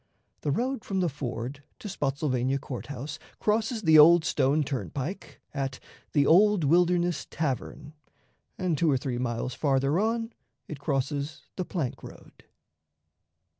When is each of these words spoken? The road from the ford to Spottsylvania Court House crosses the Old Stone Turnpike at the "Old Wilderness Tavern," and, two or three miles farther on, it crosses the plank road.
The 0.41 0.49
road 0.49 0.83
from 0.83 0.99
the 0.99 1.09
ford 1.09 1.61
to 1.77 1.87
Spottsylvania 1.87 2.57
Court 2.57 2.87
House 2.87 3.19
crosses 3.39 3.83
the 3.83 3.99
Old 3.99 4.25
Stone 4.25 4.63
Turnpike 4.63 5.39
at 5.53 5.79
the 6.13 6.25
"Old 6.25 6.63
Wilderness 6.63 7.27
Tavern," 7.29 7.93
and, 8.57 8.75
two 8.79 8.89
or 8.89 8.97
three 8.97 9.19
miles 9.19 9.53
farther 9.53 9.99
on, 9.99 10.33
it 10.67 10.79
crosses 10.79 11.43
the 11.55 11.65
plank 11.65 12.01
road. 12.01 12.45